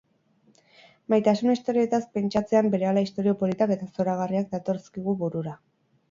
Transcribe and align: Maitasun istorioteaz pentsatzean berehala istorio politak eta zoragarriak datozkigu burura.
Maitasun 1.13 1.51
istorioteaz 1.55 1.99
pentsatzean 2.17 2.69
berehala 2.75 3.03
istorio 3.07 3.33
politak 3.41 3.73
eta 3.75 3.89
zoragarriak 3.99 4.49
datozkigu 4.55 5.15
burura. 5.21 5.55